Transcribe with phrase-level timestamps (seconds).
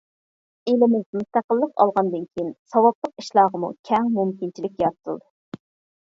[0.69, 5.61] ئېلىمىز مۇستەقىللىق ئالغاندىن كېيىن، ساۋابلىق ئىشلارغىمۇ كەڭ مۇمكىنچىلىك يارىتىلدى.